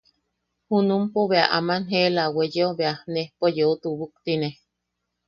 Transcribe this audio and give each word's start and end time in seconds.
Junumpo 0.67 1.19
bea 1.31 1.47
aman 1.57 1.83
eela 2.01 2.21
a 2.27 2.33
weyeo 2.35 2.69
bea 2.79 2.95
nejpo 3.13 3.45
yeu 3.57 3.73
tubuktine. 3.81 4.49